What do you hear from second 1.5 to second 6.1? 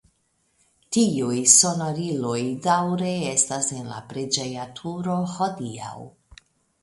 sonoriloj daŭre estas en la preĝeja turo hodiaŭ.